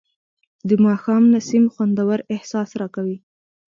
د 0.67 0.69
ماښام 0.85 1.23
نسیم 1.33 1.65
خوندور 1.73 2.19
احساس 2.33 2.69
راکوي 2.79 3.17